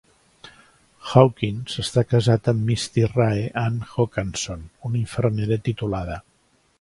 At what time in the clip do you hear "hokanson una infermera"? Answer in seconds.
3.91-5.63